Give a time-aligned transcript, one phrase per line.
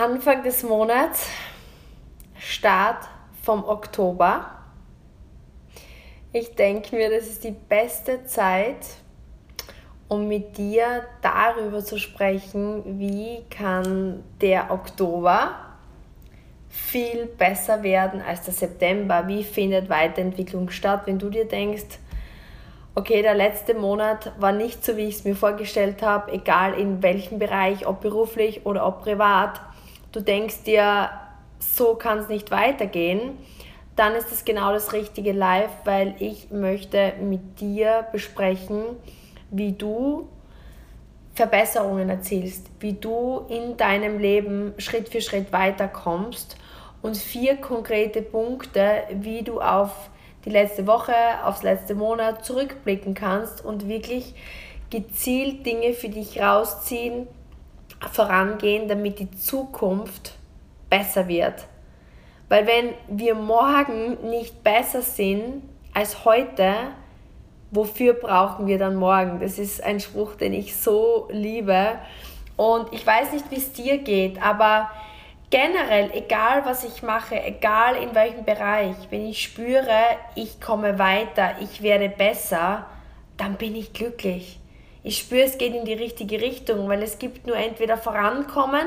[0.00, 1.28] Anfang des Monats,
[2.38, 3.06] Start
[3.42, 4.46] vom Oktober.
[6.32, 8.78] Ich denke mir, das ist die beste Zeit,
[10.08, 15.56] um mit dir darüber zu sprechen, wie kann der Oktober
[16.70, 19.28] viel besser werden als der September.
[19.28, 21.98] Wie findet Weiterentwicklung statt, wenn du dir denkst,
[22.94, 27.02] okay, der letzte Monat war nicht so, wie ich es mir vorgestellt habe, egal in
[27.02, 29.60] welchem Bereich, ob beruflich oder ob privat.
[30.12, 31.10] Du denkst dir,
[31.60, 33.38] so kann es nicht weitergehen,
[33.94, 38.82] dann ist es genau das richtige Live, weil ich möchte mit dir besprechen,
[39.50, 40.28] wie du
[41.34, 46.56] Verbesserungen erzielst, wie du in deinem Leben Schritt für Schritt weiterkommst
[47.02, 50.10] und vier konkrete Punkte, wie du auf
[50.44, 51.14] die letzte Woche,
[51.44, 54.34] aufs letzte Monat zurückblicken kannst und wirklich
[54.90, 57.28] gezielt Dinge für dich rausziehen,
[58.12, 60.34] vorangehen, damit die Zukunft
[60.88, 61.66] besser wird.
[62.48, 65.62] Weil wenn wir morgen nicht besser sind
[65.94, 66.74] als heute,
[67.70, 69.40] wofür brauchen wir dann morgen?
[69.40, 71.98] Das ist ein Spruch, den ich so liebe.
[72.56, 74.90] Und ich weiß nicht, wie es dir geht, aber
[75.50, 80.00] generell, egal was ich mache, egal in welchem Bereich, wenn ich spüre,
[80.34, 82.86] ich komme weiter, ich werde besser,
[83.36, 84.59] dann bin ich glücklich.
[85.02, 88.86] Ich spüre, es geht in die richtige Richtung, weil es gibt nur entweder vorankommen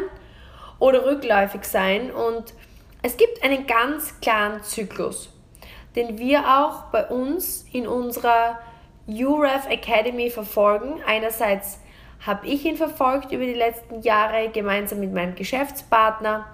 [0.77, 2.53] oder rückläufig sein und
[3.01, 5.29] es gibt einen ganz klaren Zyklus,
[5.95, 8.59] den wir auch bei uns in unserer
[9.07, 11.01] UREF Academy verfolgen.
[11.05, 11.79] Einerseits
[12.25, 16.45] habe ich ihn verfolgt über die letzten Jahre gemeinsam mit meinem Geschäftspartner,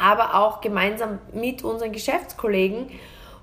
[0.00, 2.90] aber auch gemeinsam mit unseren Geschäftskollegen,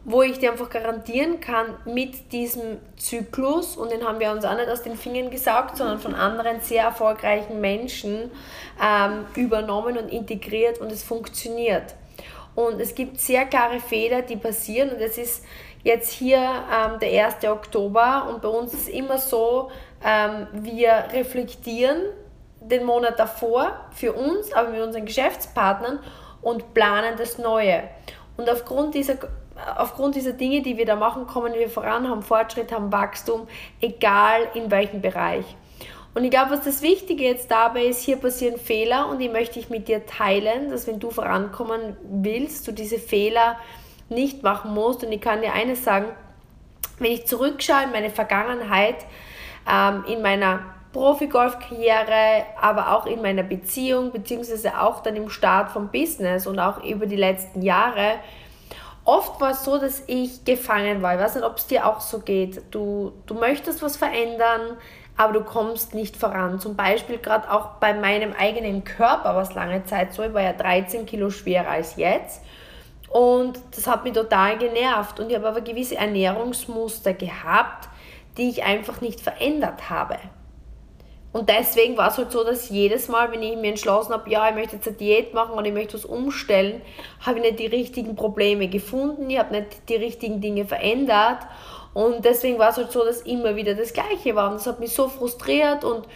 [0.06, 4.56] wo ich dir einfach garantieren kann, mit diesem Zyklus, und den haben wir uns auch
[4.56, 8.32] nicht aus den Fingern gesaugt, sondern von anderen sehr erfolgreichen Menschen
[8.82, 11.96] ähm, übernommen und integriert und es funktioniert.
[12.56, 15.44] Und es gibt sehr klare Fehler, die passieren und es ist
[15.84, 17.46] jetzt hier ähm, der 1.
[17.46, 19.72] Oktober und bei uns ist immer so,
[20.04, 22.02] ähm, wir reflektieren
[22.60, 26.00] den Monat davor für uns, aber mit unseren Geschäftspartnern
[26.42, 27.84] und planen das Neue.
[28.38, 29.16] Und aufgrund dieser,
[29.78, 33.48] aufgrund dieser Dinge, die wir da machen, kommen wir voran, haben Fortschritt, haben Wachstum,
[33.82, 35.46] egal in welchem Bereich.
[36.16, 39.60] Und ich glaube, was das Wichtige jetzt dabei ist, hier passieren Fehler und die möchte
[39.60, 43.58] ich mit dir teilen, dass wenn du vorankommen willst, du diese Fehler
[44.10, 45.04] nicht machen musst.
[45.04, 46.06] Und ich kann dir eines sagen,
[47.00, 48.98] wenn ich zurückschaue in meine Vergangenheit,
[49.68, 50.60] ähm, in meiner
[50.94, 56.84] Profi-Golf-Karriere, aber auch in meiner Beziehung, beziehungsweise auch dann im Start vom Business und auch
[56.84, 58.20] über die letzten Jahre,
[59.06, 61.16] oft war es so, dass ich gefangen war.
[61.16, 62.62] Ich weiß nicht, ob es dir auch so geht.
[62.72, 64.78] Du, du möchtest was verändern,
[65.18, 66.60] aber du kommst nicht voran.
[66.60, 70.42] Zum Beispiel gerade auch bei meinem eigenen Körper war es lange Zeit so, ich war
[70.42, 72.42] ja 13 Kilo schwerer als jetzt.
[73.10, 75.20] Und das hat mich total genervt.
[75.20, 77.88] Und ich habe aber gewisse Ernährungsmuster gehabt,
[78.38, 80.18] die ich einfach nicht verändert habe.
[81.34, 84.48] Und deswegen war es halt so, dass jedes Mal, wenn ich mir entschlossen habe, ja,
[84.48, 86.82] ich möchte jetzt eine Diät machen und ich möchte was umstellen,
[87.22, 91.40] habe ich nicht die richtigen Probleme gefunden, ich habe nicht die richtigen Dinge verändert
[91.94, 94.50] und deswegen war es halt so, dass immer wieder das Gleiche war.
[94.50, 96.08] Und das hat mich so frustriert und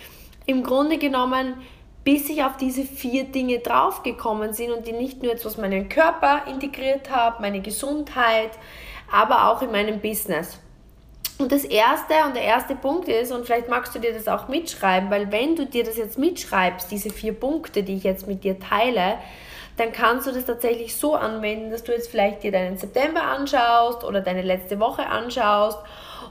[0.46, 1.56] im Grunde genommen,
[2.04, 5.90] bis ich auf diese vier Dinge draufgekommen sind und die nicht nur jetzt was meinen
[5.90, 8.52] Körper integriert habe, meine Gesundheit,
[9.12, 10.60] aber auch in meinem Business.
[11.40, 14.48] Und das erste und der erste Punkt ist, und vielleicht magst du dir das auch
[14.48, 18.44] mitschreiben, weil wenn du dir das jetzt mitschreibst, diese vier Punkte, die ich jetzt mit
[18.44, 19.20] dir teile,
[19.78, 24.04] dann kannst du das tatsächlich so anwenden, dass du jetzt vielleicht dir deinen September anschaust
[24.04, 25.78] oder deine letzte Woche anschaust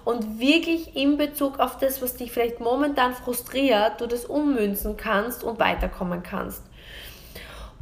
[0.05, 5.45] und wirklich in Bezug auf das, was dich vielleicht momentan frustriert, du das ummünzen kannst
[5.45, 6.63] und weiterkommen kannst.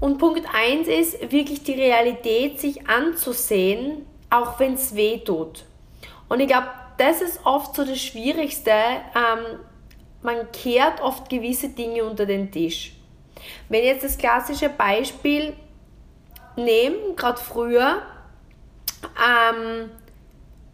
[0.00, 5.64] Und Punkt 1 ist wirklich die Realität sich anzusehen, auch wenn es weh tut.
[6.28, 8.70] Und ich glaube, das ist oft so das Schwierigste.
[8.70, 9.60] Ähm,
[10.22, 12.92] man kehrt oft gewisse Dinge unter den Tisch.
[13.68, 15.54] Wenn ich jetzt das klassische Beispiel
[16.56, 18.02] nehme, gerade früher,
[19.18, 19.90] ähm,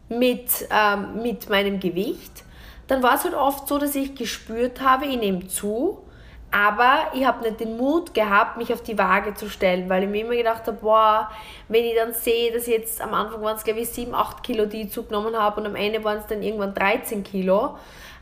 [0.09, 2.45] mit, ähm, mit meinem Gewicht,
[2.87, 6.05] dann war es halt oft so, dass ich gespürt habe, ich nehme zu,
[6.51, 10.09] aber ich habe nicht den Mut gehabt, mich auf die Waage zu stellen, weil ich
[10.09, 11.31] mir immer gedacht habe, boah,
[11.69, 14.67] wenn ich dann sehe, dass jetzt am Anfang waren es glaube ich 7, 8 Kilo,
[14.67, 17.77] die ich zugenommen habe und am Ende waren es dann irgendwann 13 Kilo,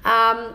[0.05, 0.55] ähm,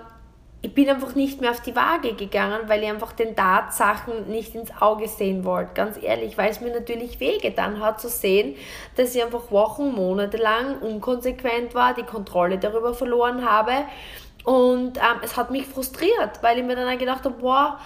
[0.66, 4.56] ich bin einfach nicht mehr auf die Waage gegangen, weil ich einfach den Tatsachen nicht
[4.56, 5.72] ins Auge sehen wollte.
[5.74, 8.56] Ganz ehrlich, weil es mir natürlich wehgetan hat zu sehen,
[8.96, 13.74] dass ich einfach Wochen, Monate lang unkonsequent war, die Kontrolle darüber verloren habe
[14.44, 17.80] Und ähm, es hat mich frustriert, weil ich mir dann gedacht habe, boah,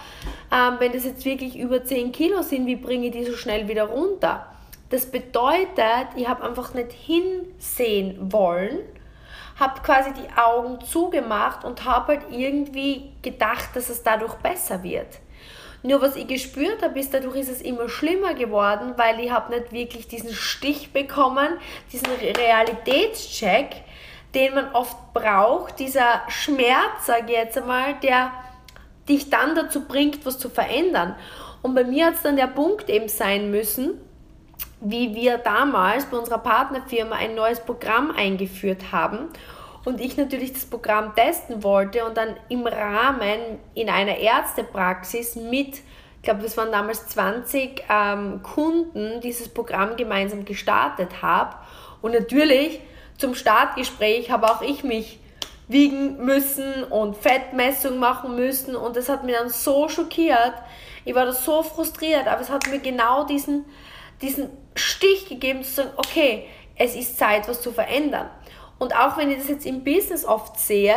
[0.52, 3.68] ähm, wenn das jetzt wirklich über 10 Kilo sind, wie bringe ich die so schnell
[3.68, 4.46] wieder runter?
[4.90, 8.80] Das bedeutet, ich habe einfach nicht hinsehen wollen,
[9.60, 15.18] habe quasi die Augen zugemacht und habe halt irgendwie gedacht, dass es dadurch besser wird.
[15.82, 19.54] Nur was ich gespürt habe, ist, dadurch ist es immer schlimmer geworden, weil ich habe
[19.54, 21.50] nicht wirklich diesen Stich bekommen,
[21.92, 23.84] diesen Realitätscheck,
[24.34, 28.32] den man oft braucht, dieser Schmerz, sage ich jetzt einmal, der
[29.08, 31.14] dich dann dazu bringt, was zu verändern.
[31.62, 34.00] Und bei mir hat es dann der Punkt eben sein müssen,
[34.80, 39.30] wie wir damals bei unserer Partnerfirma ein neues Programm eingeführt haben
[39.84, 45.76] und ich natürlich das Programm testen wollte und dann im Rahmen in einer Ärztepraxis mit,
[45.76, 51.56] ich glaube, das waren damals 20 ähm, Kunden, dieses Programm gemeinsam gestartet habe.
[52.02, 52.80] Und natürlich
[53.18, 55.18] zum Startgespräch habe auch ich mich
[55.66, 60.54] wiegen müssen und Fettmessung machen müssen und das hat mich dann so schockiert.
[61.04, 63.66] Ich war da so frustriert, aber es hat mir genau diesen,
[64.22, 68.30] diesen Stich gegeben zu sagen, okay, es ist Zeit, was zu verändern.
[68.78, 70.94] Und auch wenn ich das jetzt im Business oft sehe,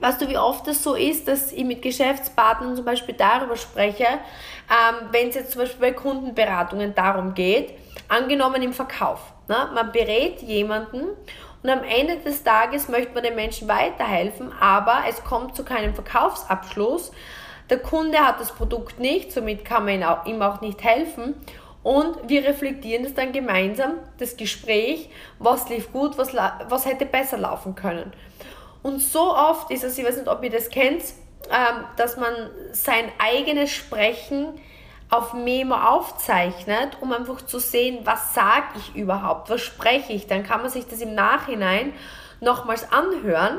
[0.00, 4.04] weißt du, wie oft es so ist, dass ich mit Geschäftspartnern zum Beispiel darüber spreche,
[4.04, 7.74] ähm, wenn es jetzt zum Beispiel bei Kundenberatungen darum geht,
[8.08, 9.20] angenommen im Verkauf.
[9.48, 9.70] Ne?
[9.74, 11.04] Man berät jemanden
[11.62, 15.94] und am Ende des Tages möchte man den Menschen weiterhelfen, aber es kommt zu keinem
[15.94, 17.12] Verkaufsabschluss.
[17.70, 21.34] Der Kunde hat das Produkt nicht, somit kann man ihm auch nicht helfen
[21.82, 27.38] und wir reflektieren das dann gemeinsam, das Gespräch, was lief gut, was, was hätte besser
[27.38, 28.12] laufen können.
[28.82, 31.02] Und so oft ist es, ich weiß nicht, ob ihr das kennt,
[31.50, 32.32] ähm, dass man
[32.72, 34.60] sein eigenes Sprechen
[35.10, 40.26] auf Memo aufzeichnet, um einfach zu sehen, was sage ich überhaupt, was spreche ich.
[40.26, 41.92] Dann kann man sich das im Nachhinein
[42.40, 43.58] nochmals anhören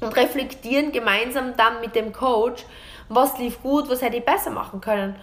[0.00, 2.64] und reflektieren gemeinsam dann mit dem Coach,
[3.08, 5.16] was lief gut, was hätte ich besser machen können.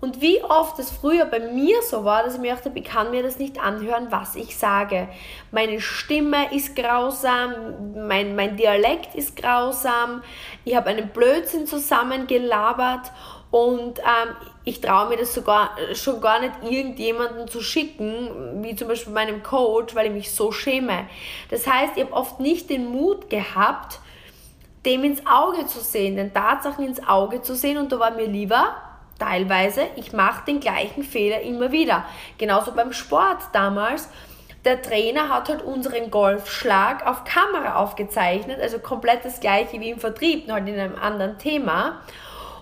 [0.00, 3.12] Und wie oft es früher bei mir so war, dass ich mir dachte, ich kann
[3.12, 5.08] mir das nicht anhören, was ich sage.
[5.52, 10.24] Meine Stimme ist grausam, mein, mein Dialekt ist grausam,
[10.64, 13.12] ich habe einen Blödsinn zusammengelabert
[13.52, 14.34] und ähm,
[14.64, 19.42] ich traue mir das sogar schon gar nicht irgendjemanden zu schicken, wie zum Beispiel meinem
[19.42, 21.06] Coach, weil ich mich so schäme.
[21.50, 24.00] Das heißt, ich habe oft nicht den Mut gehabt,
[24.86, 28.26] dem ins Auge zu sehen, den Tatsachen ins Auge zu sehen und da war mir
[28.26, 28.74] lieber,
[29.18, 32.06] teilweise, ich mache den gleichen Fehler immer wieder.
[32.38, 34.08] Genauso beim Sport damals.
[34.64, 39.98] Der Trainer hat halt unseren Golfschlag auf Kamera aufgezeichnet, also komplett das gleiche wie im
[39.98, 42.00] Vertrieb, nur halt in einem anderen Thema.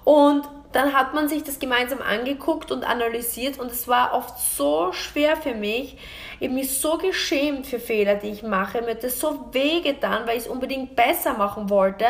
[0.02, 4.92] Und dann hat man sich das gemeinsam angeguckt und analysiert und es war oft so
[4.92, 5.96] schwer für mich.
[6.38, 8.80] Ich habe mich so geschämt für Fehler, die ich mache.
[8.82, 12.06] Mir hat das so wehgetan, weil ich es unbedingt besser machen wollte,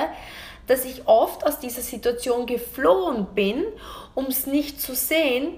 [0.67, 3.65] dass ich oft aus dieser Situation geflohen bin,
[4.15, 5.55] um es nicht zu sehen.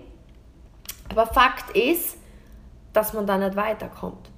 [1.11, 2.17] Aber Fakt ist,
[2.93, 4.31] dass man da nicht weiterkommt.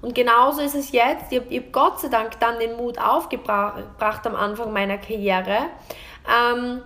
[0.00, 1.30] Und genauso ist es jetzt.
[1.30, 5.58] Ich habe hab Gott sei Dank dann den Mut aufgebracht am Anfang meiner Karriere,
[6.28, 6.82] ähm,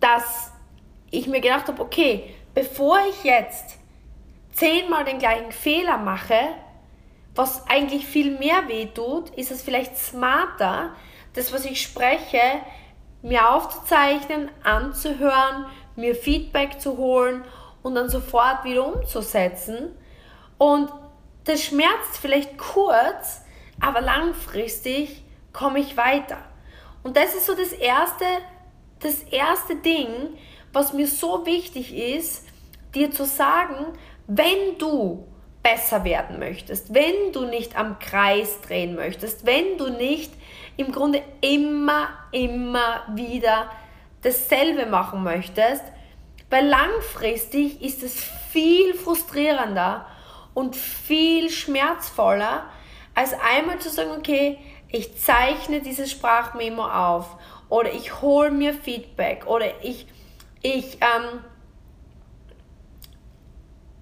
[0.00, 0.52] dass
[1.10, 3.78] ich mir gedacht habe, okay, bevor ich jetzt
[4.52, 6.38] zehnmal den gleichen Fehler mache,
[7.34, 10.94] was eigentlich viel mehr weh tut, ist es vielleicht smarter,
[11.34, 12.40] das, was ich spreche,
[13.22, 17.44] mir aufzuzeichnen, anzuhören, mir Feedback zu holen
[17.82, 19.96] und dann sofort wieder umzusetzen.
[20.56, 20.90] Und
[21.44, 23.42] das schmerzt vielleicht kurz,
[23.80, 26.38] aber langfristig komme ich weiter.
[27.02, 28.24] Und das ist so das erste,
[29.00, 30.08] das erste Ding,
[30.72, 32.46] was mir so wichtig ist,
[32.94, 33.86] dir zu sagen,
[34.26, 35.26] wenn du
[35.62, 40.32] besser werden möchtest, wenn du nicht am Kreis drehen möchtest, wenn du nicht
[40.76, 43.70] im Grunde immer, immer wieder
[44.22, 45.84] dasselbe machen möchtest,
[46.50, 50.06] weil langfristig ist es viel frustrierender
[50.54, 52.64] und viel schmerzvoller,
[53.14, 54.58] als einmal zu sagen, okay,
[54.90, 57.36] ich zeichne dieses Sprachmemo auf
[57.68, 59.46] oder ich hole mir Feedback.
[59.46, 60.06] Oder ich,
[60.62, 61.40] ich, ähm,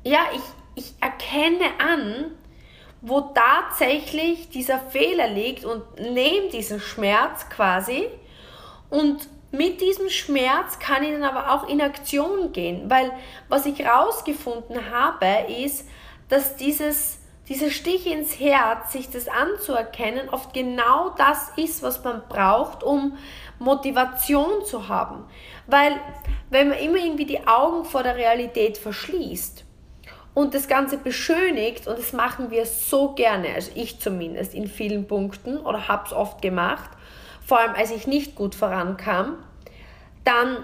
[0.05, 2.33] ja, ich, ich erkenne an,
[3.01, 8.09] wo tatsächlich dieser Fehler liegt und nehme diesen Schmerz quasi.
[8.91, 13.13] Und mit diesem Schmerz kann ich dann aber auch in Aktion gehen, weil
[13.49, 15.89] was ich herausgefunden habe, ist,
[16.29, 17.19] dass dieses,
[17.49, 23.17] dieser Stich ins Herz, sich das anzuerkennen, oft genau das ist, was man braucht, um
[23.59, 25.25] Motivation zu haben.
[25.67, 25.93] Weil
[26.51, 29.65] wenn man immer irgendwie die Augen vor der Realität verschließt
[30.35, 35.07] und das Ganze beschönigt, und das machen wir so gerne, also ich zumindest in vielen
[35.07, 36.91] Punkten oder habe es oft gemacht,
[37.45, 39.39] vor allem als ich nicht gut vorankam,
[40.25, 40.59] dann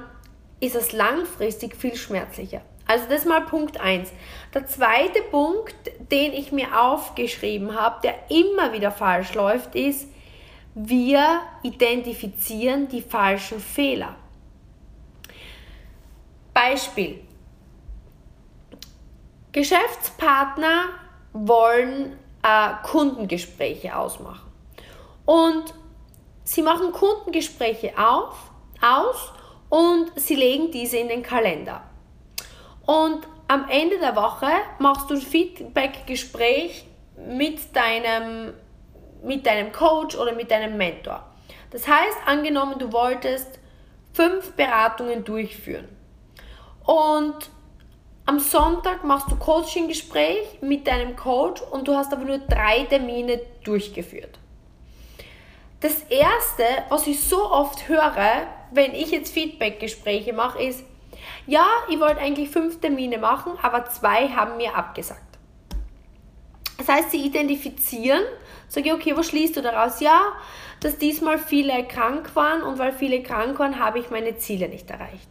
[0.60, 2.60] ist es langfristig viel schmerzlicher.
[2.86, 4.12] Also das mal Punkt 1.
[4.54, 5.74] Der zweite Punkt,
[6.10, 10.08] den ich mir aufgeschrieben habe, der immer wieder falsch läuft, ist,
[10.74, 14.16] wir identifizieren die falschen Fehler.
[16.54, 17.20] Beispiel.
[19.52, 20.84] Geschäftspartner
[21.32, 24.50] wollen äh, Kundengespräche ausmachen.
[25.24, 25.74] Und
[26.44, 28.50] sie machen Kundengespräche auf,
[28.80, 29.32] aus
[29.68, 31.82] und sie legen diese in den Kalender.
[32.86, 36.86] Und am Ende der Woche machst du ein Feedback-Gespräch
[37.16, 38.54] mit deinem,
[39.22, 41.24] mit deinem Coach oder mit deinem Mentor.
[41.70, 43.58] Das heißt, angenommen, du wolltest
[44.12, 45.88] fünf Beratungen durchführen.
[46.84, 47.50] Und
[48.26, 53.40] am Sonntag machst du Coaching-Gespräch mit deinem Coach und du hast aber nur drei Termine
[53.64, 54.38] durchgeführt.
[55.80, 60.84] Das erste, was ich so oft höre, wenn ich jetzt Feedback-Gespräche mache, ist,
[61.46, 65.38] ja, ich wollte eigentlich fünf Termine machen, aber zwei haben mir abgesagt.
[66.78, 68.22] Das heißt, sie identifizieren,
[68.72, 70.00] sage ich, okay, was schließt du daraus?
[70.00, 70.32] Ja,
[70.80, 74.90] dass diesmal viele krank waren und weil viele krank waren, habe ich meine Ziele nicht
[74.90, 75.28] erreicht.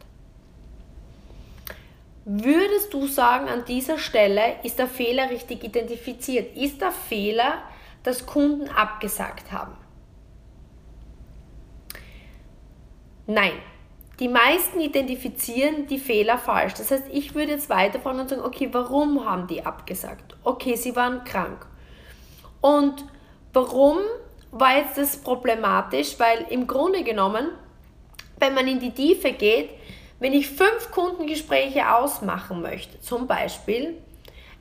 [2.23, 6.55] Würdest du sagen, an dieser Stelle ist der Fehler richtig identifiziert?
[6.55, 7.63] Ist der Fehler,
[8.03, 9.75] dass Kunden abgesagt haben?
[13.25, 13.53] Nein,
[14.19, 16.75] die meisten identifizieren die Fehler falsch.
[16.75, 20.35] Das heißt, ich würde jetzt weiterfahren und sagen, okay, warum haben die abgesagt?
[20.43, 21.65] Okay, sie waren krank.
[22.61, 23.03] Und
[23.53, 23.97] warum
[24.51, 26.19] war jetzt das problematisch?
[26.19, 27.49] Weil im Grunde genommen,
[28.37, 29.69] wenn man in die Tiefe geht,
[30.19, 33.97] wenn ich fünf Kundengespräche ausmachen möchte, zum Beispiel,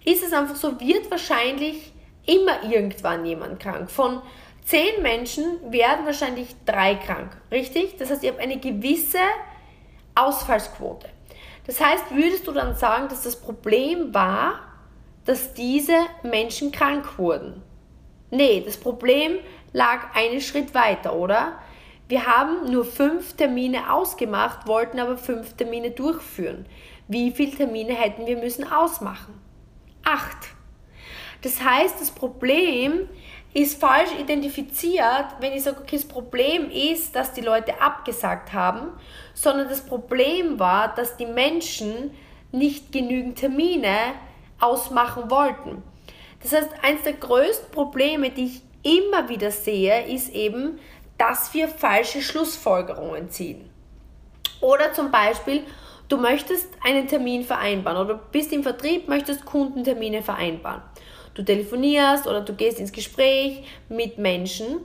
[0.05, 1.93] ist es einfach so, wird wahrscheinlich
[2.25, 3.91] immer irgendwann jemand krank.
[3.91, 4.23] Von
[4.65, 7.97] zehn Menschen werden wahrscheinlich drei krank, richtig?
[7.99, 9.19] Das heißt, ich habe eine gewisse
[10.15, 11.09] Ausfallsquote.
[11.67, 14.61] Das heißt, würdest du dann sagen, dass das Problem war,
[15.25, 17.63] dass diese Menschen krank wurden?
[18.31, 19.39] Nee, das Problem
[19.73, 21.59] lag einen Schritt weiter, oder?
[22.09, 26.67] Wir haben nur fünf Termine ausgemacht, wollten aber fünf Termine durchführen.
[27.09, 29.41] Wie viele Termine hätten wir müssen ausmachen?
[30.05, 30.49] Acht.
[31.43, 33.09] Das heißt, das Problem
[33.53, 38.89] ist falsch identifiziert, wenn ich sage, okay, das Problem ist, dass die Leute abgesagt haben,
[39.35, 42.13] sondern das Problem war, dass die Menschen
[42.53, 44.15] nicht genügend Termine
[44.61, 45.83] ausmachen wollten.
[46.43, 50.79] Das heißt, eines der größten Probleme, die ich immer wieder sehe, ist eben,
[51.19, 53.69] dass wir falsche Schlussfolgerungen ziehen.
[54.61, 55.65] Oder zum Beispiel,
[56.09, 60.83] du möchtest einen Termin vereinbaren oder bist im Vertrieb, möchtest Kundentermine vereinbaren.
[61.35, 64.79] Du telefonierst oder du gehst ins Gespräch mit Menschen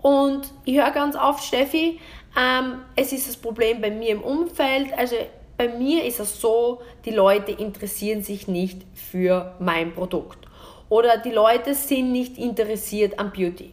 [0.00, 2.00] und ich höre ganz oft, Steffi,
[2.38, 5.16] ähm, es ist das Problem bei mir im Umfeld, also
[5.58, 10.38] bei mir ist es so, die Leute interessieren sich nicht für mein Produkt
[10.92, 13.72] oder die Leute sind nicht interessiert an Beauty.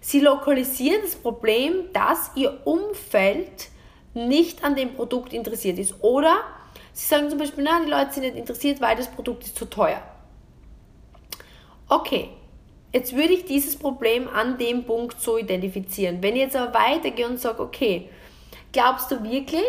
[0.00, 3.68] Sie lokalisieren das Problem, dass ihr Umfeld
[4.14, 6.38] nicht an dem Produkt interessiert ist oder
[6.92, 9.66] sie sagen zum Beispiel, na, die Leute sind nicht interessiert, weil das Produkt ist zu
[9.66, 10.02] teuer.
[11.88, 12.30] Okay,
[12.92, 16.20] jetzt würde ich dieses Problem an dem Punkt so identifizieren.
[16.20, 18.08] Wenn ich jetzt aber weitergehe und sage, okay,
[18.72, 19.62] glaubst du wirklich,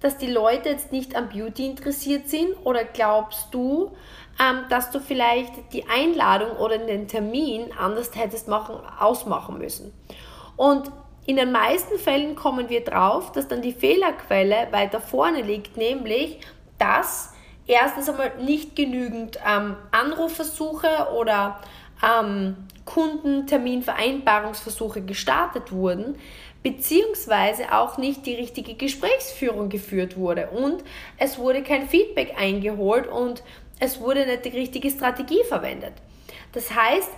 [0.00, 3.92] dass die Leute jetzt nicht am Beauty interessiert sind oder glaubst du,
[4.40, 9.92] ähm, dass du vielleicht die Einladung oder den Termin anders hättest machen, ausmachen müssen?
[10.56, 10.90] Und
[11.26, 16.40] in den meisten Fällen kommen wir drauf, dass dann die Fehlerquelle weiter vorne liegt, nämlich
[16.78, 17.34] dass
[17.66, 21.60] erstens einmal nicht genügend ähm, Anrufversuche oder
[22.02, 26.16] ähm, Kundenterminvereinbarungsversuche gestartet wurden,
[26.62, 30.82] beziehungsweise auch nicht die richtige Gesprächsführung geführt wurde und
[31.18, 33.42] es wurde kein Feedback eingeholt und
[33.80, 35.92] es wurde nicht die richtige Strategie verwendet.
[36.52, 37.10] Das heißt,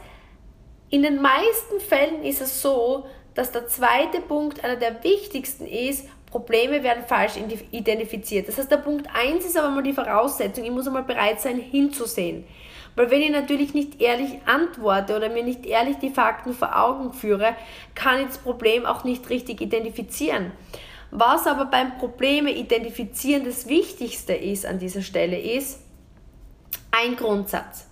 [0.91, 6.07] in den meisten Fällen ist es so, dass der zweite Punkt einer der wichtigsten ist,
[6.31, 7.33] Probleme werden falsch
[7.73, 8.49] identifiziert.
[8.49, 11.59] Das heißt, der Punkt 1 ist aber mal die Voraussetzung, ich muss einmal bereit sein,
[11.59, 12.45] hinzusehen.
[12.95, 17.13] Weil wenn ich natürlich nicht ehrlich antworte oder mir nicht ehrlich die Fakten vor Augen
[17.13, 17.57] führe,
[17.95, 20.53] kann ich das Problem auch nicht richtig identifizieren.
[21.11, 25.81] Was aber beim Probleme identifizieren das Wichtigste ist an dieser Stelle ist
[26.91, 27.87] ein Grundsatz.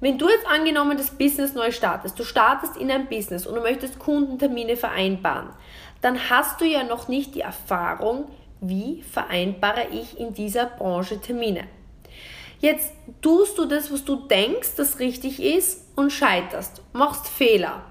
[0.00, 3.60] Wenn du jetzt angenommen das Business neu startest, du startest in ein Business und du
[3.60, 5.50] möchtest Kundentermine vereinbaren,
[6.00, 8.30] dann hast du ja noch nicht die Erfahrung,
[8.60, 11.64] wie vereinbare ich in dieser Branche Termine.
[12.60, 12.92] Jetzt
[13.22, 17.84] tust du das, was du denkst, das richtig ist und scheiterst, machst Fehler.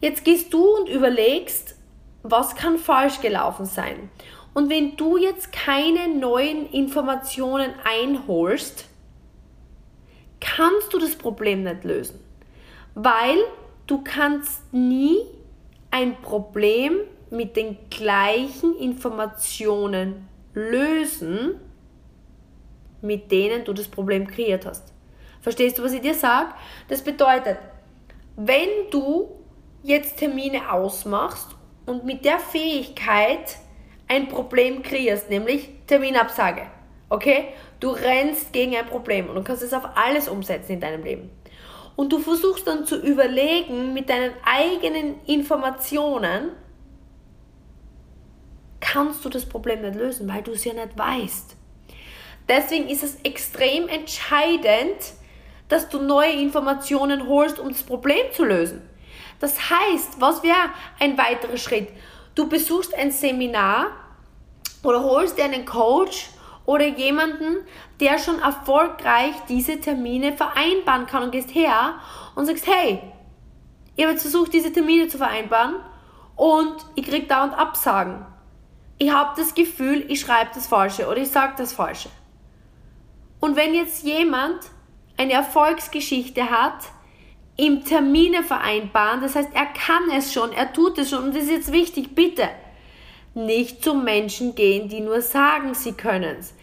[0.00, 1.76] Jetzt gehst du und überlegst,
[2.22, 4.10] was kann falsch gelaufen sein.
[4.54, 8.86] Und wenn du jetzt keine neuen Informationen einholst,
[10.40, 12.20] kannst du das Problem nicht lösen.
[12.94, 13.36] Weil
[13.86, 15.18] du kannst nie
[15.90, 16.98] ein Problem
[17.30, 21.56] mit den gleichen Informationen lösen,
[23.02, 24.92] mit denen du das Problem kreiert hast.
[25.40, 26.54] Verstehst du, was ich dir sage?
[26.88, 27.58] Das bedeutet,
[28.36, 29.28] wenn du
[29.82, 31.48] jetzt Termine ausmachst
[31.86, 33.58] und mit der Fähigkeit
[34.08, 36.66] ein Problem kreierst, nämlich Terminabsage,
[37.08, 37.48] okay?
[37.80, 41.30] Du rennst gegen ein Problem und du kannst es auf alles umsetzen in deinem Leben.
[41.96, 46.50] Und du versuchst dann zu überlegen mit deinen eigenen Informationen,
[48.80, 51.56] kannst du das Problem nicht lösen, weil du es ja nicht weißt.
[52.48, 55.14] Deswegen ist es extrem entscheidend,
[55.68, 58.82] dass du neue Informationen holst, um das Problem zu lösen.
[59.40, 60.70] Das heißt, was wäre
[61.00, 61.88] ein weiterer Schritt?
[62.34, 63.86] Du besuchst ein Seminar
[64.82, 66.28] oder holst dir einen Coach
[66.66, 67.58] oder jemanden,
[68.00, 71.94] der schon erfolgreich diese Termine vereinbaren kann und gehst her
[72.34, 73.00] und sagst, hey,
[73.96, 75.76] ich habe jetzt versucht, diese Termine zu vereinbaren
[76.36, 78.26] und ich kriege dauernd Absagen.
[78.98, 82.08] Ich habe das Gefühl, ich schreibe das Falsche oder ich sage das Falsche.
[83.40, 84.58] Und wenn jetzt jemand
[85.16, 86.78] eine Erfolgsgeschichte hat,
[87.56, 91.44] im Termine vereinbaren, das heißt, er kann es schon, er tut es schon und das
[91.44, 92.48] ist jetzt wichtig, bitte
[93.34, 96.54] nicht zu Menschen gehen, die nur sagen, sie können es.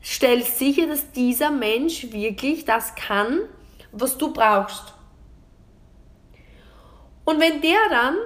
[0.00, 3.40] Stell sicher, dass dieser Mensch wirklich das kann,
[3.92, 4.94] was du brauchst.
[7.24, 8.16] Und wenn der dann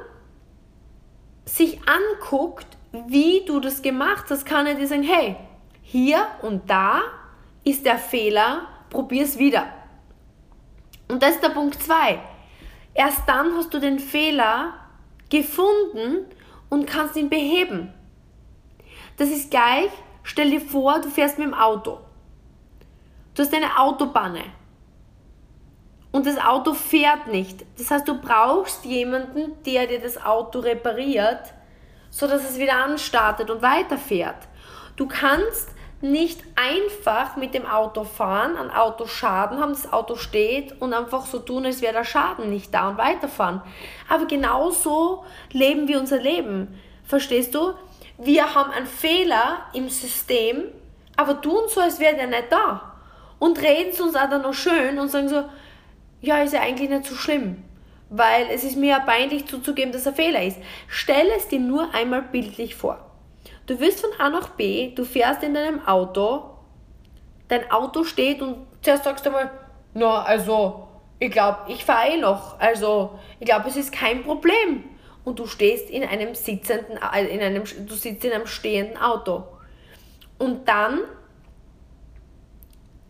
[1.45, 2.67] sich anguckt,
[3.09, 5.37] wie du das gemacht hast, kann er dir sagen, hey,
[5.83, 7.01] hier und da
[7.65, 9.67] ist der Fehler, probier es wieder.
[11.13, 12.19] Und das ist der Punkt 2.
[12.95, 14.73] Erst dann hast du den Fehler
[15.29, 16.25] gefunden
[16.71, 17.93] und kannst ihn beheben.
[19.19, 19.91] Das ist gleich,
[20.23, 21.99] stell dir vor, du fährst mit dem Auto.
[23.35, 24.41] Du hast eine Autobanne.
[26.13, 27.63] Und das Auto fährt nicht.
[27.77, 31.53] Das heißt, du brauchst jemanden, der dir das Auto repariert,
[32.09, 34.49] sodass es wieder anstartet und weiterfährt.
[34.97, 40.81] Du kannst nicht einfach mit dem Auto fahren, ein Auto Schaden haben, das Auto steht
[40.81, 43.63] und einfach so tun, als wäre der Schaden nicht da und weiterfahren.
[44.09, 46.79] Aber genauso leben wir unser Leben.
[47.05, 47.75] Verstehst du?
[48.19, 50.65] Wir haben einen Fehler im System,
[51.17, 52.95] aber tun so, als wäre der nicht da.
[53.39, 55.45] Und reden es uns auch dann noch schön und sagen so,
[56.21, 57.63] ja, ist ja eigentlich nicht so schlimm.
[58.11, 60.59] Weil es ist mir ja peinlich zuzugeben, dass er Fehler ist.
[60.89, 63.12] Stell es dir nur einmal bildlich vor.
[63.67, 66.51] Du wirst von A nach B, du fährst in deinem Auto,
[67.49, 69.51] dein Auto steht und zuerst sagst du mal,
[69.95, 72.59] na, also, ich glaube, ich fahre eh noch.
[72.59, 74.85] Also, ich glaube, es ist kein Problem.
[75.25, 79.45] Und du stehst in einem sitzenden, äh, in einem, du sitzt in einem stehenden Auto.
[80.39, 81.01] Und dann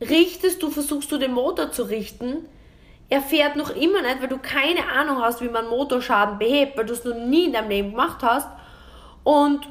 [0.01, 2.49] richtest du, versuchst du den Motor zu richten.
[3.09, 6.87] Er fährt noch immer nicht, weil du keine Ahnung hast, wie man Motorschaden behebt, weil
[6.87, 8.49] du es noch nie in deinem Leben gemacht hast.
[9.25, 9.69] Und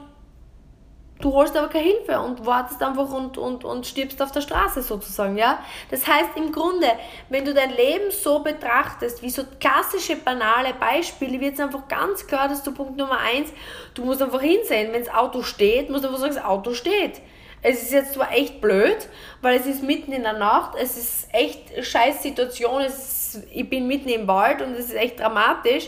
[1.22, 4.82] Du holst aber keine Hilfe und wartest einfach und, und, und stirbst auf der Straße
[4.82, 5.64] sozusagen, ja.
[5.92, 6.88] Das heißt im Grunde,
[7.30, 12.26] wenn du dein Leben so betrachtest, wie so klassische, banale Beispiele, wird es einfach ganz
[12.26, 13.54] klar, dass du Punkt Nummer eins,
[13.94, 17.22] du musst einfach hinsehen, wenn das Auto steht, musst du einfach sagen, das Auto steht.
[17.64, 19.08] Es ist jetzt zwar echt blöd,
[19.42, 23.70] weil es ist mitten in der Nacht, es ist echt scheiß Situation, es ist, ich
[23.70, 25.88] bin mitten im Wald und es ist echt dramatisch,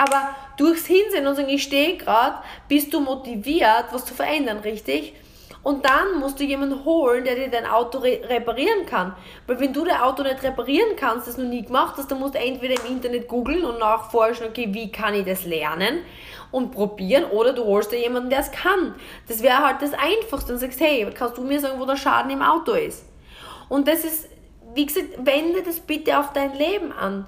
[0.00, 2.36] aber durchs Hinsehen und sagen, ich stehe gerade,
[2.68, 5.14] bist du motiviert, was zu verändern, richtig?
[5.62, 9.14] Und dann musst du jemanden holen, der dir dein Auto re reparieren kann.
[9.46, 12.34] Weil wenn du dein Auto nicht reparieren kannst, das noch nie gemacht hast, dann musst
[12.34, 15.98] du entweder im Internet googeln und nachforschen, okay, wie kann ich das lernen
[16.50, 18.94] und probieren, oder du holst dir jemanden, der es kann.
[19.28, 22.30] Das wäre halt das Einfachste und sagst, hey, kannst du mir sagen, wo der Schaden
[22.30, 23.04] im Auto ist?
[23.68, 24.30] Und das ist,
[24.74, 27.26] wie gesagt, wende das bitte auf dein Leben an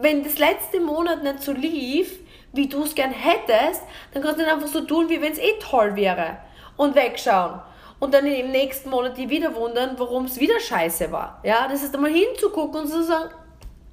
[0.00, 2.18] wenn das letzte Monat nicht so lief,
[2.52, 3.82] wie du es gern hättest,
[4.12, 6.38] dann kannst du dann einfach so tun, wie wenn es eh toll wäre
[6.76, 7.60] und wegschauen.
[7.98, 11.40] Und dann im nächsten Monat die wieder wundern, warum es wieder scheiße war.
[11.44, 13.30] Ja, das ist einmal hinzugucken und zu sagen,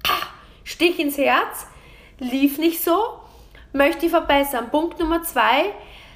[0.08, 0.26] ah,
[0.64, 1.66] Stich ins Herz,
[2.18, 2.98] lief nicht so,
[3.72, 4.70] möchte ich verbessern.
[4.70, 5.72] Punkt Nummer zwei,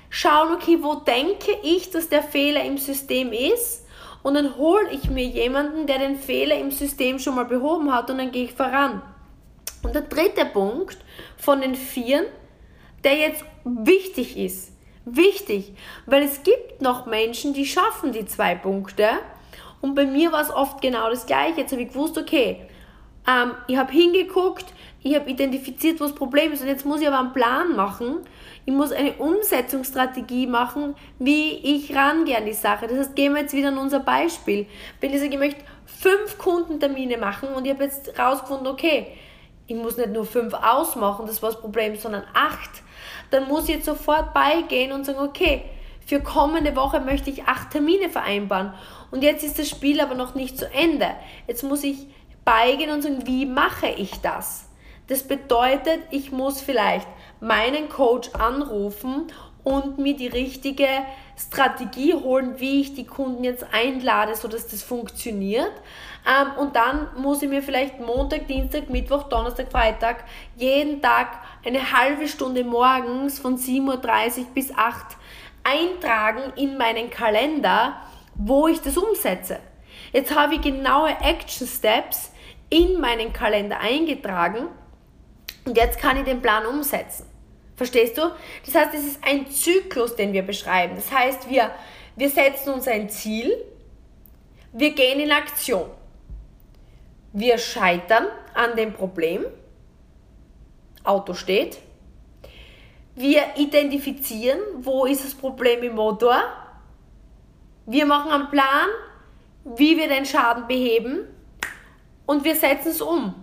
[0.09, 3.87] schauen, okay, wo denke ich, dass der Fehler im System ist
[4.23, 8.11] und dann hole ich mir jemanden, der den Fehler im System schon mal behoben hat
[8.11, 9.03] und dann gehe ich voran.
[9.83, 10.99] Und der dritte Punkt
[11.37, 12.27] von den vier,
[13.05, 14.73] der jetzt wichtig ist,
[15.05, 15.75] wichtig,
[16.07, 19.09] weil es gibt noch Menschen, die schaffen die zwei Punkte
[19.81, 21.63] Und bei mir war es oft genau das Gleiche.
[21.63, 22.69] Jetzt habe ich gewusst, okay,
[23.27, 24.67] ähm, ich habe hingeguckt,
[25.03, 28.19] ich habe identifiziert, wo das Problem ist und jetzt muss ich aber einen Plan machen.
[28.65, 32.87] Ich muss eine Umsetzungsstrategie machen, wie ich rangehe an die Sache.
[32.87, 34.67] Das heißt, gehen wir jetzt wieder an unser Beispiel.
[35.01, 39.09] Wenn ich sage, ich möchte fünf Kundentermine machen und ich habe jetzt rausgefunden, okay,
[39.73, 42.83] ich muss nicht nur fünf ausmachen, das war das Problem, sondern acht,
[43.31, 45.65] dann muss ich jetzt sofort beigehen und sagen, okay,
[46.07, 48.75] für kommende Woche möchte ich acht Termine vereinbaren.
[49.11, 51.07] Und jetzt ist das Spiel aber noch nicht zu Ende.
[51.47, 52.07] Jetzt muss ich
[52.45, 54.69] beigehen und sagen, wie mache ich das?
[55.07, 57.09] Das bedeutet, ich muss vielleicht
[57.41, 59.29] meinen Coach anrufen
[59.65, 60.89] und mir die richtige
[61.47, 65.73] Strategie holen, wie ich die Kunden jetzt einlade, sodass das funktioniert.
[66.27, 70.25] Ähm, und dann muss ich mir vielleicht Montag, Dienstag, Mittwoch, Donnerstag, Freitag
[70.57, 75.17] jeden Tag eine halbe Stunde morgens von 7.30 Uhr bis 8 Uhr
[75.65, 77.97] eintragen in meinen Kalender,
[78.35, 79.59] wo ich das umsetze.
[80.13, 82.33] Jetzt habe ich genaue Action Steps
[82.69, 84.69] in meinen Kalender eingetragen
[85.65, 87.32] und jetzt kann ich den Plan umsetzen.
[87.83, 88.31] Verstehst du?
[88.65, 90.95] Das heißt, es ist ein Zyklus, den wir beschreiben.
[90.95, 91.73] Das heißt, wir,
[92.15, 93.57] wir setzen uns ein Ziel,
[94.73, 95.91] wir gehen in Aktion.
[97.33, 99.47] Wir scheitern an dem Problem.
[101.03, 101.79] Auto steht.
[103.17, 106.41] Wir identifizieren, wo ist das Problem im Motor.
[107.87, 108.91] Wir machen einen Plan,
[109.65, 111.27] wie wir den Schaden beheben
[112.27, 113.35] und wir setzen es um.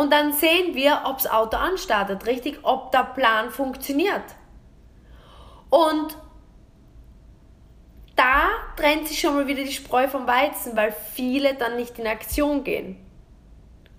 [0.00, 4.22] Und dann sehen wir, ob das Auto anstartet, richtig, ob der Plan funktioniert.
[5.68, 6.16] Und
[8.16, 12.06] da trennt sich schon mal wieder die Spreu vom Weizen, weil viele dann nicht in
[12.06, 12.96] Aktion gehen.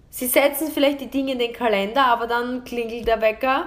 [0.10, 3.66] Sie setzen vielleicht die Dinge in den Kalender, aber dann klingelt der Wecker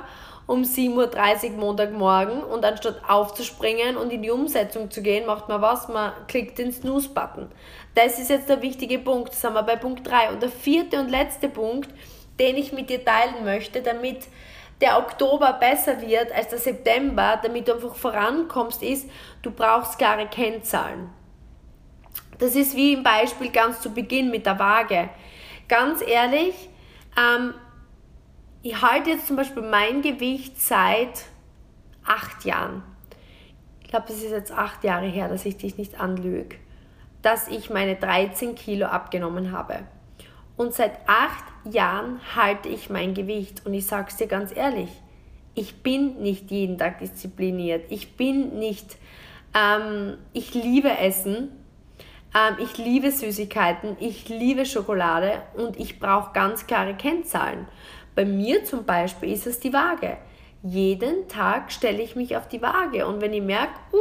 [0.49, 5.63] um 7.30 Uhr Montagmorgen und anstatt aufzuspringen und in die Umsetzung zu gehen, macht man
[5.63, 5.87] was?
[5.87, 7.47] Man klickt den Snooze-Button.
[7.95, 9.29] Das ist jetzt der wichtige Punkt.
[9.29, 10.33] Das haben wir bei Punkt 3.
[10.33, 11.89] Und der vierte und letzte Punkt,
[12.39, 14.27] den ich mit dir teilen möchte, damit
[14.81, 19.09] der Oktober besser wird als der September, damit du einfach vorankommst, ist,
[19.43, 21.11] du brauchst klare Kennzahlen.
[22.39, 25.09] Das ist wie im Beispiel ganz zu Beginn mit der Waage.
[25.69, 26.69] Ganz ehrlich,
[27.17, 27.55] ähm,
[28.63, 31.27] ich halte jetzt zum Beispiel mein Gewicht seit
[32.05, 32.83] acht Jahren.
[33.83, 36.57] Ich glaube, das ist jetzt acht Jahre her, dass ich dich nicht anlüge,
[37.23, 39.81] dass ich meine 13 Kilo abgenommen habe.
[40.57, 43.65] Und seit acht Jahren halte ich mein Gewicht.
[43.65, 44.91] Und ich sage es dir ganz ehrlich,
[45.55, 47.87] ich bin nicht jeden Tag diszipliniert.
[47.91, 48.97] Ich bin nicht,
[49.55, 51.51] ähm, ich liebe Essen,
[52.35, 57.69] ähm, ich liebe Süßigkeiten, ich liebe Schokolade und ich brauche ganz klare Kennzahlen.
[58.15, 60.17] Bei mir zum Beispiel ist es die Waage.
[60.63, 63.99] Jeden Tag stelle ich mich auf die Waage und wenn ich merke, uh,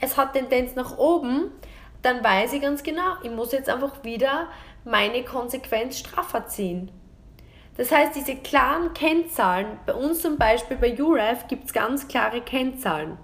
[0.00, 1.50] es hat Tendenz nach oben,
[2.02, 4.48] dann weiß ich ganz genau, ich muss jetzt einfach wieder
[4.84, 6.90] meine Konsequenz straffer ziehen.
[7.76, 12.42] Das heißt, diese klaren Kennzahlen, bei uns zum Beispiel bei UREF gibt es ganz klare
[12.42, 13.16] Kennzahlen.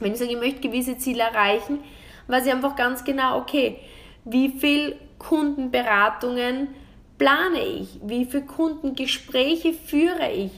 [0.00, 1.78] Wenn ich sage, ich möchte gewisse Ziele erreichen,
[2.26, 3.78] weiß ich einfach ganz genau, okay,
[4.24, 6.68] wie viel Kundenberatungen
[7.18, 8.00] plane ich?
[8.02, 10.50] Wie viele Kundengespräche führe ich?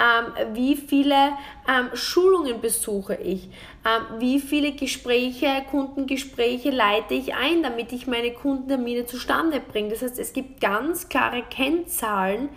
[0.00, 1.32] Ähm, wie viele
[1.68, 3.50] ähm, Schulungen besuche ich?
[3.84, 9.90] Ähm, wie viele Gespräche, Kundengespräche leite ich ein, damit ich meine Kundentermine zustande bringe?
[9.90, 12.48] Das heißt, es gibt ganz klare Kennzahlen,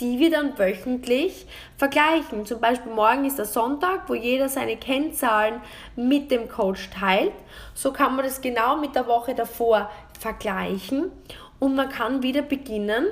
[0.00, 1.46] die wir dann wöchentlich
[1.78, 2.44] vergleichen.
[2.44, 5.62] Zum Beispiel morgen ist der Sonntag, wo jeder seine Kennzahlen
[5.96, 7.32] mit dem Coach teilt.
[7.72, 11.10] So kann man das genau mit der Woche davor vergleichen
[11.58, 13.06] und man kann wieder beginnen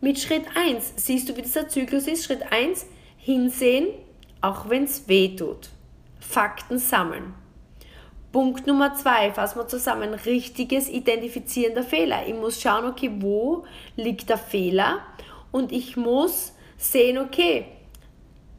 [0.00, 0.92] mit Schritt 1.
[0.96, 2.24] Siehst du, wie dieser Zyklus ist?
[2.24, 2.86] Schritt 1,
[3.24, 3.86] hinsehen,
[4.42, 5.70] auch wenn es weh tut.
[6.20, 7.32] Fakten sammeln.
[8.32, 12.26] Punkt Nummer 2, fassen wir zusammen, richtiges Identifizieren der Fehler.
[12.26, 13.64] Ich muss schauen, okay, wo
[13.96, 14.98] liegt der Fehler
[15.52, 17.66] und ich muss sehen, okay,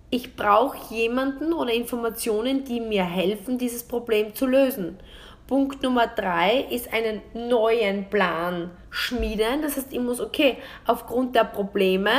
[0.09, 4.97] ich brauche jemanden oder Informationen, die mir helfen, dieses Problem zu lösen.
[5.45, 9.61] Punkt Nummer drei ist einen neuen Plan schmieden.
[9.61, 12.11] Das heißt, ich muss, okay, aufgrund der Probleme,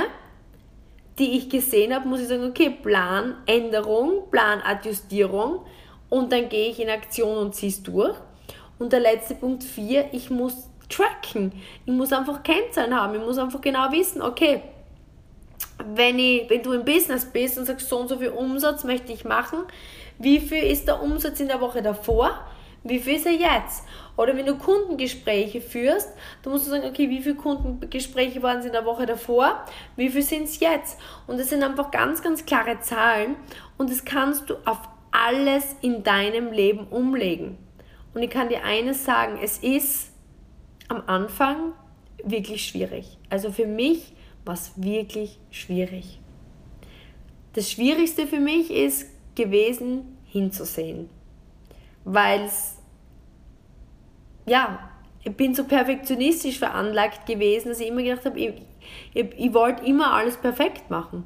[1.19, 5.61] die ich gesehen habe, muss ich sagen, okay, Planänderung, Planadjustierung
[6.11, 8.17] und dann gehe ich in Aktion und ziehe es durch.
[8.79, 11.53] Und der letzte Punkt vier, ich muss tracken.
[11.85, 13.15] Ich muss einfach Kennzahlen haben.
[13.15, 14.63] Ich muss einfach genau wissen, okay,
[15.95, 19.13] wenn, ich, wenn du im Business bist und sagst, so und so viel Umsatz möchte
[19.13, 19.61] ich machen,
[20.19, 22.31] wie viel ist der Umsatz in der Woche davor?
[22.83, 23.85] Wie viel ist er jetzt?
[24.17, 26.09] Oder wenn du Kundengespräche führst,
[26.43, 29.65] dann musst du sagen, okay, wie viele Kundengespräche waren es in der Woche davor?
[29.97, 30.99] Wie viel sind es jetzt?
[31.27, 33.37] Und das sind einfach ganz, ganz klare Zahlen
[33.77, 37.59] und das kannst du auf alles in deinem Leben umlegen.
[38.15, 40.11] Und ich kann dir eines sagen, es ist
[40.89, 41.73] am Anfang
[42.25, 43.19] wirklich schwierig.
[43.29, 46.21] Also für mich war es wirklich schwierig.
[47.53, 51.09] Das Schwierigste für mich ist gewesen, hinzusehen.
[52.05, 52.76] Weil es,
[54.47, 54.79] ja,
[55.23, 58.55] ich bin so perfektionistisch veranlagt gewesen, dass ich immer gedacht habe, ich,
[59.13, 61.25] ich, ich wollte immer alles perfekt machen.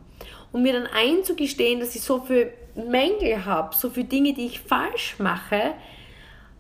[0.53, 4.61] Und mir dann einzugestehen, dass ich so viele Mängel habe, so viele Dinge, die ich
[4.61, 5.75] falsch mache,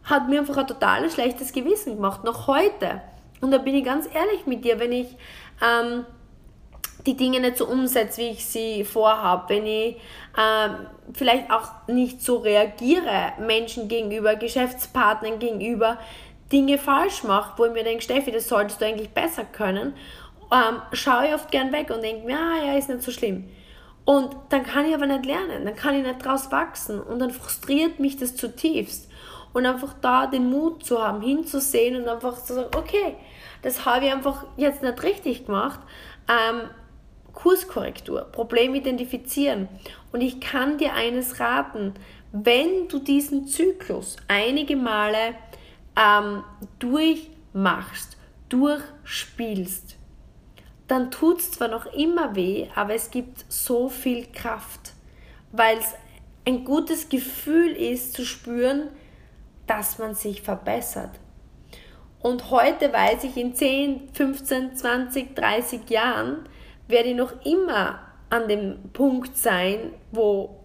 [0.05, 3.01] hat mir einfach ein total schlechtes Gewissen gemacht, noch heute.
[3.41, 5.09] Und da bin ich ganz ehrlich mit dir, wenn ich
[5.63, 6.05] ähm,
[7.07, 9.97] die Dinge nicht so umsetze, wie ich sie vorhabe, wenn ich
[10.39, 15.99] ähm, vielleicht auch nicht so reagiere Menschen gegenüber, Geschäftspartnern gegenüber,
[16.53, 19.95] Dinge falsch mache, wo ich mir denke, Steffi, das solltest du eigentlich besser können,
[20.53, 23.49] ähm, schaue ich oft gern weg und denke mir, ah, ja, ist nicht so schlimm.
[24.05, 27.31] Und dann kann ich aber nicht lernen, dann kann ich nicht draus wachsen und dann
[27.31, 29.09] frustriert mich das zutiefst.
[29.53, 33.17] Und einfach da den Mut zu haben, hinzusehen und einfach zu sagen, okay,
[33.63, 35.81] das habe ich einfach jetzt nicht richtig gemacht.
[36.29, 36.71] Ähm,
[37.33, 39.69] Kurskorrektur, Problem identifizieren.
[40.13, 41.95] Und ich kann dir eines raten,
[42.33, 45.35] wenn du diesen Zyklus einige Male
[45.97, 46.45] ähm,
[46.79, 48.17] durchmachst,
[48.49, 49.97] durchspielst,
[50.89, 54.93] dann tut es zwar noch immer weh, aber es gibt so viel Kraft,
[55.53, 55.95] weil es
[56.47, 58.89] ein gutes Gefühl ist zu spüren,
[59.67, 61.21] dass man sich verbessert.
[62.21, 66.49] Und heute weiß ich, in 10, 15, 20, 30 Jahren
[66.89, 70.60] werde ich noch immer an dem Punkt sein, wo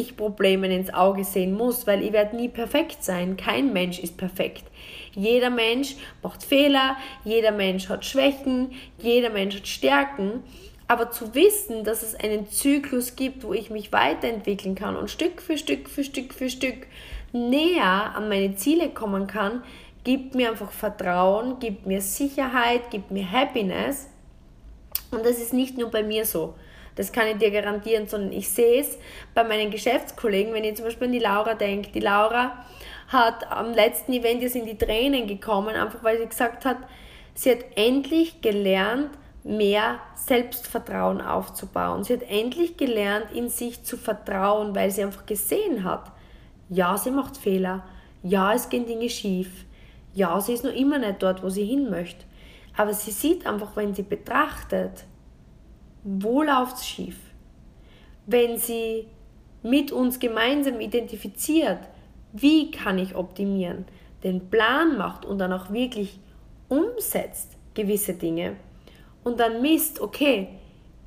[0.00, 3.36] ich Probleme ins Auge sehen muss, weil ich werde nie perfekt sein.
[3.36, 4.64] Kein Mensch ist perfekt.
[5.14, 10.42] Jeder Mensch macht Fehler, jeder Mensch hat Schwächen, jeder Mensch hat Stärken.
[10.88, 15.40] Aber zu wissen, dass es einen Zyklus gibt, wo ich mich weiterentwickeln kann und Stück
[15.40, 16.86] für Stück für Stück für Stück
[17.32, 19.62] näher an meine Ziele kommen kann,
[20.02, 24.08] gibt mir einfach Vertrauen, gibt mir Sicherheit, gibt mir Happiness.
[25.10, 26.54] Und das ist nicht nur bei mir so.
[27.00, 28.98] Das kann ich dir garantieren, sondern ich sehe es
[29.32, 31.90] bei meinen Geschäftskollegen, wenn ich zum Beispiel an die Laura denke.
[31.92, 32.62] Die Laura
[33.08, 36.76] hat am letzten Event jetzt in die Tränen gekommen, einfach weil sie gesagt hat,
[37.32, 39.08] sie hat endlich gelernt,
[39.44, 42.04] mehr Selbstvertrauen aufzubauen.
[42.04, 46.12] Sie hat endlich gelernt, in sich zu vertrauen, weil sie einfach gesehen hat,
[46.68, 47.82] ja, sie macht Fehler.
[48.22, 49.64] Ja, es gehen Dinge schief.
[50.12, 52.26] Ja, sie ist noch immer nicht dort, wo sie hin möchte.
[52.76, 55.06] Aber sie sieht einfach, wenn sie betrachtet,
[56.02, 57.16] wo läuft es schief.
[58.26, 59.06] Wenn sie
[59.62, 61.80] mit uns gemeinsam identifiziert,
[62.32, 63.84] wie kann ich optimieren,
[64.22, 66.18] den Plan macht und dann auch wirklich
[66.68, 68.56] umsetzt gewisse Dinge
[69.24, 70.48] und dann misst, okay,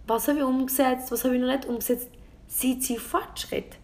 [0.06, 2.10] was habe ich umgesetzt, was habe ich noch nicht umgesetzt,
[2.48, 3.78] sieht sie Fortschritt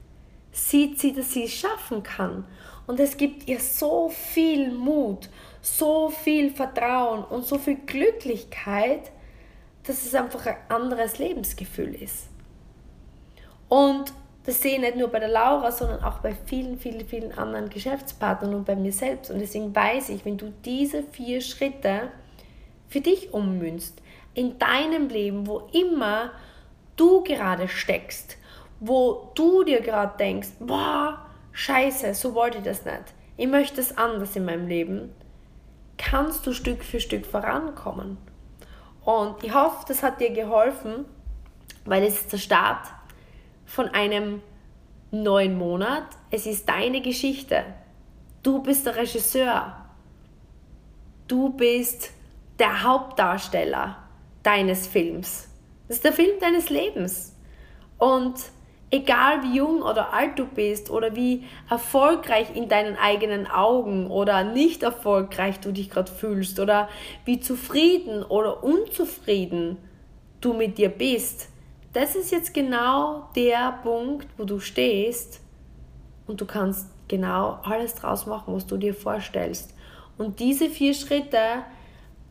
[0.52, 2.45] sieht sie, dass sie es schaffen kann.
[2.88, 5.30] Und es gibt ihr so viel Mut,
[5.62, 9.12] so viel Vertrauen und so viel Glücklichkeit,
[9.89, 12.28] dass es einfach ein anderes Lebensgefühl ist.
[13.67, 14.13] Und
[14.45, 17.69] das sehe ich nicht nur bei der Laura, sondern auch bei vielen, vielen, vielen anderen
[17.69, 19.32] Geschäftspartnern und bei mir selbst.
[19.32, 22.12] Und deswegen weiß ich, wenn du diese vier Schritte
[22.88, 23.99] für dich ummünzt,
[24.36, 26.34] in deinem Leben, wo immer
[26.95, 28.38] du gerade steckst,
[28.80, 33.13] wo du dir gerade denkst, boah, scheiße, so wollte ich das nicht.
[33.38, 35.15] Ich möchte es anders in meinem Leben.
[35.97, 38.29] Kannst du Stück für Stück vorankommen.
[39.10, 41.04] Und ich hoffe, das hat dir geholfen,
[41.84, 42.86] weil es ist der Start
[43.65, 44.43] von einem
[45.10, 46.04] neuen Monat.
[46.30, 47.63] Es ist deine Geschichte.
[48.43, 49.84] Du bist der Regisseur.
[51.28, 52.12] Du bist
[52.60, 53.98] der Hauptdarsteller
[54.43, 55.50] deines Films.
[55.88, 57.36] Das ist der Film deines Lebens.
[57.98, 58.36] Und
[58.91, 64.43] egal wie jung oder alt du bist oder wie erfolgreich in deinen eigenen Augen oder
[64.43, 66.89] nicht erfolgreich du dich gerade fühlst oder
[67.25, 69.78] wie zufrieden oder unzufrieden
[70.41, 71.49] du mit dir bist,
[71.93, 75.41] das ist jetzt genau der Punkt, wo du stehst
[76.28, 79.73] und du kannst genau alles draus machen, was du dir vorstellst.
[80.17, 81.63] Und diese vier Schritte,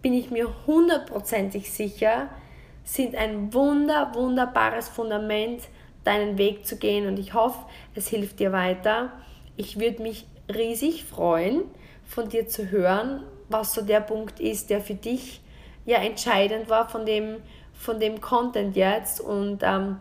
[0.03, 2.29] bin ich mir hundertprozentig sicher,
[2.85, 5.63] sind ein wunder, wunderbares Fundament,
[6.05, 7.59] deinen Weg zu gehen und ich hoffe,
[7.95, 9.13] es hilft dir weiter.
[9.57, 11.63] Ich würde mich riesig freuen,
[12.07, 15.41] von dir zu hören, was so der Punkt ist, der für dich
[15.85, 17.37] ja entscheidend war von dem,
[17.75, 19.97] von dem Content jetzt und ähm,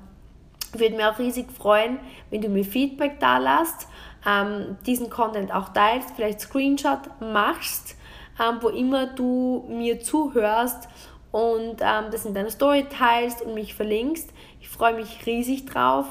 [0.74, 3.88] würde mir auch riesig freuen, wenn du mir Feedback da lässt,
[4.26, 7.96] ähm, diesen Content auch teilst, vielleicht Screenshot machst,
[8.40, 10.88] ähm, wo immer du mir zuhörst
[11.32, 14.32] und ähm, das in deiner Story teilst und mich verlinkst.
[14.70, 16.06] Ich freue mich riesig drauf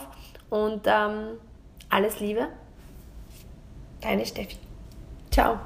[0.49, 1.39] und ähm,
[1.91, 2.49] alles Liebe.
[4.01, 4.57] Deine Steffi.
[5.31, 5.61] Ciao.